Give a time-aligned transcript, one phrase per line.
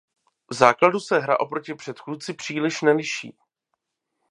[0.51, 3.37] V základu se hra oproti předchůdci příliš neliší.